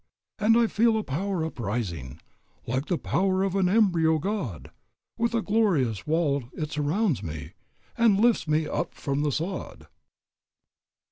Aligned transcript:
"And 0.39 0.57
I 0.57 0.65
feel 0.65 0.97
a 0.97 1.03
power 1.03 1.45
uprising, 1.45 2.19
Like 2.65 2.87
the 2.87 2.97
power 2.97 3.43
of 3.43 3.55
an 3.55 3.69
embryo 3.69 4.17
god; 4.17 4.71
With 5.15 5.35
a 5.35 5.43
glorious 5.43 6.07
wall 6.07 6.45
it 6.53 6.71
surrounds 6.71 7.21
me, 7.21 7.51
And 7.95 8.19
lifts 8.19 8.47
me 8.47 8.65
up 8.67 8.95
from 8.95 9.21
the 9.21 9.31
sod." 9.31 9.85